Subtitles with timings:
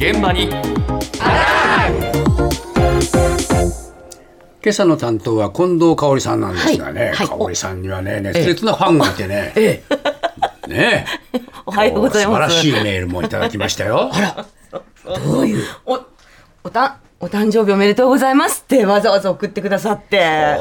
[0.00, 0.48] 現場に
[4.62, 9.82] 今朝の担当は近藤香織さんなんですがね、はいはい香織さんにはね熱烈なファンがいてね、え
[10.66, 11.06] え、 ね
[11.66, 12.54] おはようございます。
[12.54, 14.10] 素晴らしいメールもいただきましたよ。
[15.04, 15.64] どういう？
[15.86, 16.00] お、
[16.64, 20.56] おた、お誕生日おめでとうございますってわざわざ送ってくださって。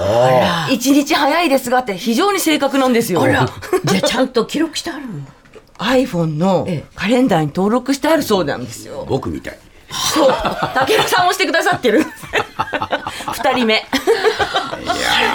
[0.70, 3.22] 一日早いですがって非常に正確なんですよ。
[3.24, 3.50] あら、
[3.86, 5.32] じゃあちゃんと記録してあるんだ。
[5.80, 9.06] iPhone のええカレンダーに登録してあるそうなんですよ。
[9.08, 9.58] 僕みたい。
[9.92, 10.30] そう。
[10.30, 12.04] 武田さんもしてくださってる。
[13.34, 13.74] 二人目。
[13.76, 13.84] いや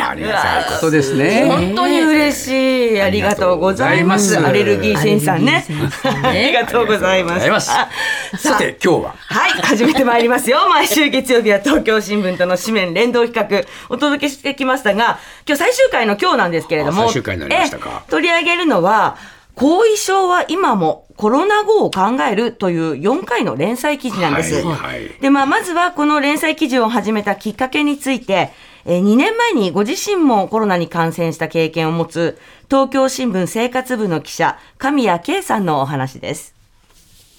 [0.06, 1.46] ーありがたいことですね。
[1.48, 2.48] 本当に嬉し
[2.94, 3.00] い。
[3.00, 4.36] ありがとうございます。
[4.36, 6.26] アありがとうございますレルギーセンさんねアレルギーセンさん。
[6.26, 7.42] ありがとうございます。
[7.42, 7.88] ありがとうございますあ
[8.36, 9.14] さて今日は？
[9.18, 10.68] はい、始めてまいりますよ。
[10.68, 19.16] 毎週月曜日は東京新聞との紙面連動企画、お届けしてきましたが、今日最終回の今日なんですけれども、あ最終回になりましたかえ取り上げるのは、
[19.54, 24.54] 後遺症は今もコロナ後を考えるという4回の連載記事なんです。
[24.56, 28.50] はいはいで、まあ、まずはこの連載記事を始めたきっかけについて、
[28.84, 32.38] えー2年前にご自身もコロナに感染した経験を持つ、
[32.68, 36.54] 東京新聞生活部の記者、神谷圭さんのお話です。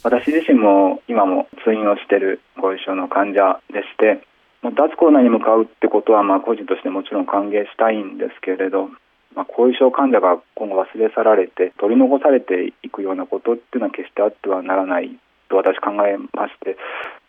[0.03, 4.21] 私自身も今も通院をしている後遺症の患者でして
[4.65, 8.89] もう脱コロナに向かうってことはまあ個人としてもちろん歓迎したいんですけれど、
[9.35, 15.11] まあ、後遺症患者が今後忘れ去られて取り残されていくようなことっていうのは決してあってはならない
[15.49, 16.77] と私考えまして、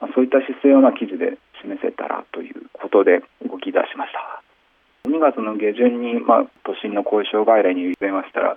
[0.01, 4.43] まあ、そういった姿勢をま記事で示せたらということで動き出しました。
[5.09, 8.57] 2月の下旬に、まあ、都心の後遺症外来に電話したら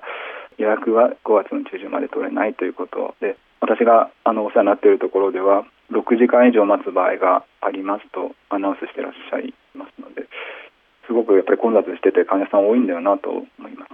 [0.58, 9.53] 予約が5月の中旬まで取れないということで私があのお世話になっているところでは6時間以上待つ場合がありますとアナウンスしてらっしゃい
[11.20, 13.92] ごくやっぱり混雑してて患者さん多いんだよなと思います。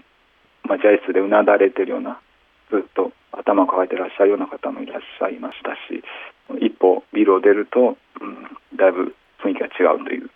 [0.69, 2.19] 待合室でうなだれてるような
[2.69, 6.01] ずっと頭を抱えてらっしゃるような方もいらっしゃいましたし
[6.61, 10.29] 一歩ビルを出ると、うん、だいぶ雰囲気が違うという。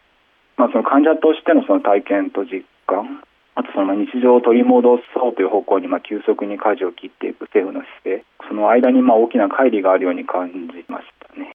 [0.57, 3.23] まあ、その患者としてのその体験と実感、
[3.55, 11.51] あとその日常を取り戻そうという方向にまあ急速に舵を切っていく政府の姿勢、その間にまあ大きな乖離があるように感じましたね。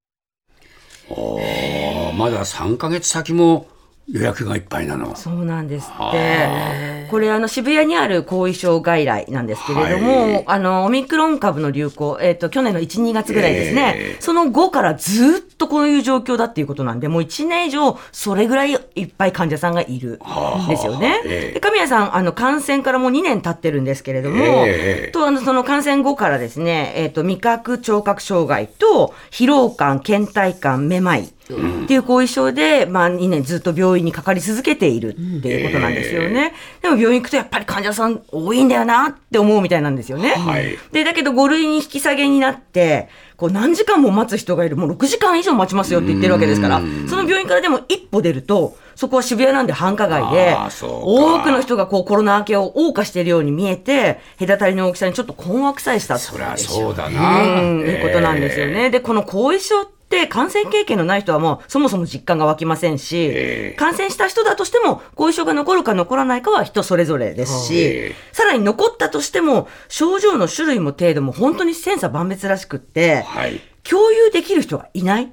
[1.10, 3.66] おまだ3ヶ月先も
[4.10, 5.16] 予約がいっぱいなの。
[5.16, 6.94] そうなんですっはて。
[7.10, 20.20] これあの渋谷にある後遺症外来なんですけれども、はいあのオミクロン株の流行、えっ、と去年の1、2月ぐらいですね、ええその後からずっとこういう状況だっていうことなんで、もう1年以上それぐらいいっぱい患者さんがいる
[20.66, 21.22] んですよね。
[21.24, 31.32] ええで神谷さんあの感染からもう2年経ってるんですけれども、ええとあのその感染後からですね、えっ、と味覚聴覚障害と疲労感、倦怠感、めまい。
[31.52, 36.54] っていう後遺症で、まあ、2年ずっと病院にかかり続けているっていうことなんですよね。
[36.80, 40.30] でも病院行くとやっぱり患者さん多いんだよなって思うみたいなんですよね。
[40.30, 57.60] はいで、だけど5類に引き下げになって、こう何時間も待つ人がいる、もう6時間以上待ちますよって言ってるわけですから、その病院からでも一歩出ると、そこは渋谷なんで繁華街で多くの人がこうコロナ明けを謳歌しているように見えて、隔たりの大きさにちょっと困惑さえしたそりゃそうだな。
[57.60, 58.90] うん、いうことなんですよね。
[58.90, 59.93] で、この後遺症って
[60.26, 73.60] 感染経験のない人はもうそもそも実感が湧きませんし、ええ感染した人だとしても後遺症が残るか残らないかは人それぞれですし、ええさらに残ったとしても症状の種類も程度も本当に千差万別らしくって、はい。
[73.84, 75.32] 共有できる人がいない。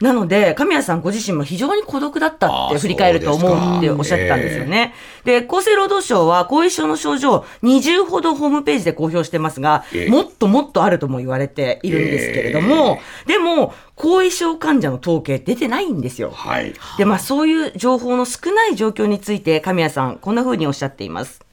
[0.00, 4.94] なので、神谷さんご自身も非常に孤独だったって振り返ると思うっておっしゃってたんですよね。
[5.24, 16.30] で、厚生労働省は後遺症の症状20ほどホームページで公表してますが、ええもっともっとあるとも言われているんですけれども、でも、後遺症患者の統計出てないんですよ。
[16.30, 16.74] はい。
[16.98, 21.44] で、まあそういう情報の少ない状況について神谷さん、こんな風におっしゃっています。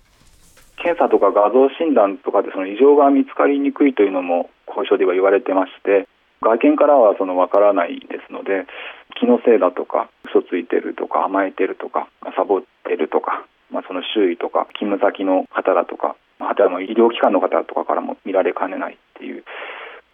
[0.81, 6.07] 検査とか画像診断とかでその異常が見つかりにくいというのも後遺症では言われてまして
[6.41, 8.65] 外見からはそのわからないですので
[9.19, 19.45] 気のせいだとか嘘ついてるとか甘えてるとかサボってるとか、まあ、その周囲とか勤務先の方だとかあとはもう医療機関の方とかからも見られかねないっていう。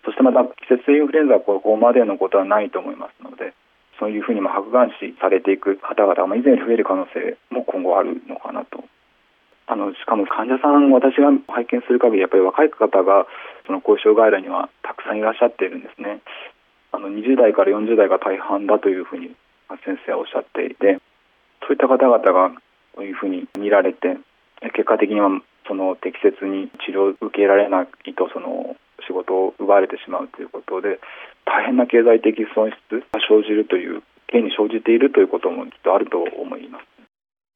[0.03, 3.51] そしてまた季節性インフルエンザはここまでのことはないと思いますので
[3.99, 8.83] そういうふうにまあ白眼視されていく方々が以前より増える可能性も今後あるのかなと。
[9.67, 13.27] あのしかも患者さん、私が拝見する限り、やっぱり若い方が
[13.67, 16.21] その後遺症外来にはたくさんいらっしゃっているんですね。
[16.91, 19.35] あの20代から40代が大半だというふうに
[19.83, 20.97] 先生はおっしゃっていて、
[21.67, 22.49] そういった方々が
[22.95, 24.17] こういうふうに見られて、
[24.73, 25.29] 結果的には
[25.67, 28.75] その適切に治療を受けられないとその
[29.05, 30.99] 仕事を奪われてしまうということで、
[31.45, 36.96] 大変な経済的損失が生じるという、刑に生じているということもきっとあると思います。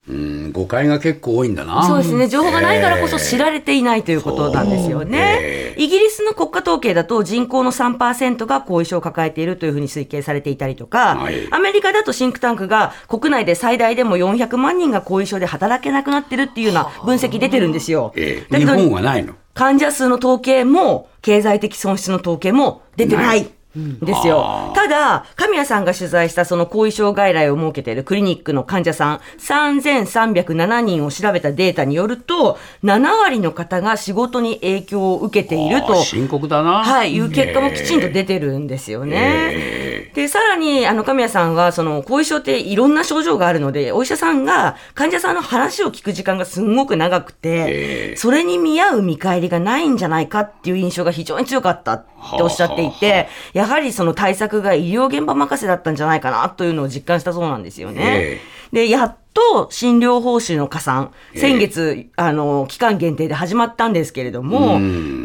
[0.09, 1.85] うん、誤解が結構多いんだな。
[1.85, 2.27] そうですね。
[2.27, 5.75] 情報がないからこそ知られていないということなんですよね。
[5.77, 18.11] イギリスの国家統計だと人口の3%が後遺症を抱えているというふうに推計されていたりとか、はいアメリカだとシンクタンクが国内で最大でも400万人が後遺症で働けなくなってるっていうような分析出てるんですよ。
[18.15, 19.35] ええ日だけど本はないの？
[19.53, 23.51] 患者数の統計も、経済的損失の統計も出てない。
[23.79, 24.71] んですよ。
[24.75, 36.83] ただ、神谷さんが取材したその後遺症外来を設けているクリニックの患者さん、3307人を調べたデータによると、7割の方が仕事に影響を受けていると深刻だな。
[36.83, 40.11] はい、いう結果もきちんと出てるんですよね。
[40.13, 53.29] で、さらに、あの、神谷さんは、その、後遺症っていろんな症状があるので、お医者さんが患者さんの話を聞く時間がすんごく長くて、それに見合う見返りがないんじゃないかっていう印象が非常に強かったっておっしゃっていて、
[53.61, 58.39] やはりその対策が医療現場任せだったんじゃないかなというのを実感したそうなんですよね。
[58.73, 64.79] で、やっと診療報酬の加算、先月、あの、期間限定で始まったんですけれども、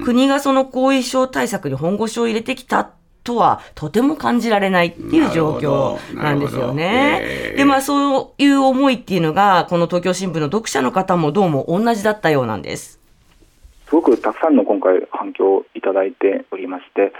[0.05, 2.91] 国がその後遺症対策に本腰を入れてきた
[3.25, 7.53] とはとても感じられないっていう状況なんですよねえ。
[7.55, 13.01] ーで、まあそういう思いっていうのが、この東京新聞の読者の方もどうも同じだったようなんです。
[13.89, 17.11] すごくたくさんの今回反響をいただいておりまして、まあ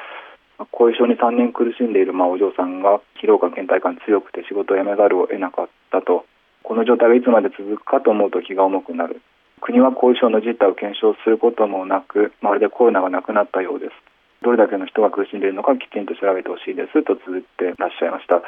[0.73, 6.25] 後遺症に3年苦しんでいるまあお嬢さんが疲労感、倦怠感強くて仕事を辞めざるを得なかったと、
[6.63, 9.21] この状態がいつまで続くかと思うと気が重くなる。
[9.61, 13.93] 国は後遺症の実態を検証することもなく、まるでコロナがなくなったようです。
[14.43, 18.43] どれだけの人が苦しんでいるのかきちんと調べてほしいですと綴ってらっしゃいました。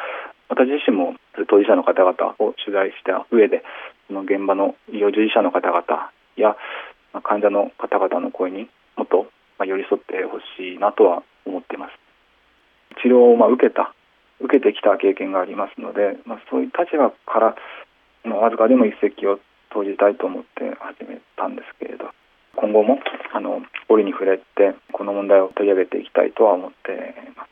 [0.49, 1.16] 私自身も
[1.49, 3.62] 当事者の方々を取材した上で、
[4.06, 5.84] その現場の医療従事者の方々
[6.37, 6.56] や
[7.22, 9.26] 患者の方々の声にもっと
[9.64, 11.92] 寄り添ってほしいなとは思っています。
[13.02, 13.94] 治療をま受けた、
[14.40, 17.56] 受けてきた経験がありますので、まあ、そういう立場から、
[18.34, 19.38] わずかでも一石を
[19.70, 22.10] 投じたいと思って始めたんですけれど、
[22.56, 22.98] 今後も
[23.32, 27.50] あの折に触れて、この問題を取り上げていきたいとは思っています。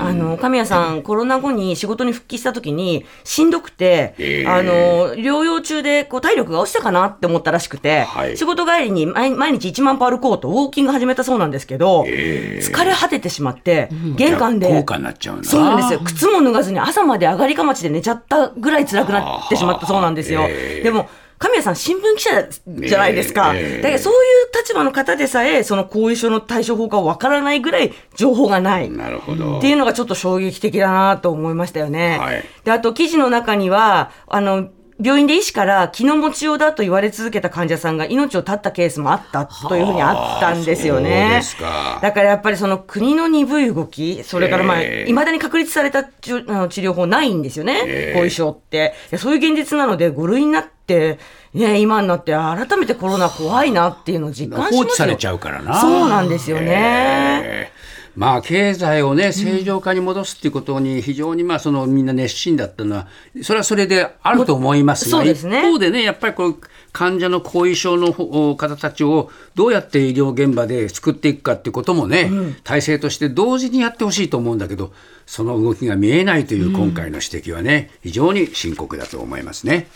[0.00, 4.46] あの、神谷さん、コロナ後に仕事に復帰した時に、しんどくて、ええ。
[4.46, 8.36] あの、療養中で、こう、体力が落ちたかなって思ったらしくて、はい。
[8.36, 16.00] 仕事帰りに毎毎日1万歩歩こうと、ウォーキング始めたそうなんですけど、疲れ果ててしまって、玄関で、高価になっちゃうんだそうなんですよ。
[16.04, 20.42] 靴も脱がずに朝まで上がりかまちで寝ちゃったぐらい辛くなってしまったそうなんですよ。
[20.48, 20.82] ええ。
[20.82, 21.08] でも、
[21.40, 22.48] 神谷さん新聞記者
[22.86, 23.52] じゃないですか。
[23.54, 28.90] ええだからそういう立場の方でさえ、その後遺症の対処法がわからないぐらい情報がない。
[28.90, 29.56] なるほど。
[29.56, 32.18] っていうのがちょっと衝撃的だなと思いましたよね。
[32.18, 34.68] はいで、あと記事の中には、あの、
[35.02, 41.40] 病院で医師から気の持ちようだと言われ続けた患者さんが命を絶ったケースもあったというふうにあったんですよね。
[41.58, 47.82] かだからやっぱりその国の鈍い動き、それからまあ、ええ未だに確立された治療法ないんですよね。
[47.86, 48.94] ええ後遺症って。
[49.16, 51.18] そういう現実なので、5類になって、
[51.54, 54.78] ね、今になって改めてコロナ怖いなっていうのを実感しますよ。
[54.82, 55.80] 放置されちゃうからな。
[55.80, 57.72] そうなんですよね。
[58.10, 63.08] ええまあ経済をね正常化に戻すっていうことに非常にまあそのみんな熱心だったのは
[63.42, 65.30] それはそれであると思いますがね。
[65.30, 66.60] 一方でねやっぱりこう
[66.92, 72.30] 患者の後遺症のお方たちをどうやって医療現場で救っていくかっていうこともね、
[72.64, 74.92] 体制として同時にやってほしいと思うんだけど
[75.26, 79.86] その動きが見えないという今回の指摘はね非常に深刻だと思いますね。